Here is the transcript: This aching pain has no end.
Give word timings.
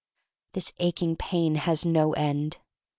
This 0.53 0.73
aching 0.79 1.15
pain 1.15 1.53
has 1.53 1.85
no 1.85 2.13
end. 2.13 2.57